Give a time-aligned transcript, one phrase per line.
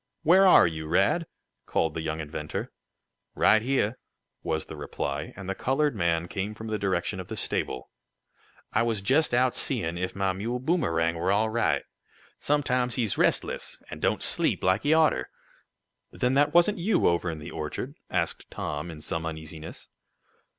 [0.23, 1.27] "Where are you, Rad?"
[1.67, 2.71] called the young inventor.
[3.35, 3.97] "Right heah,"
[4.41, 7.91] was the reply, and the colored man came from the direction of the stable.
[8.73, 11.83] "I were jest out seein' if mah mule Boomerang were all right.
[12.39, 15.29] Sometimes he's restless, an' don't sleep laik he oughter."
[16.11, 19.87] "Then that wasn't you over in the orchard?" asked Tom, in some uneasiness.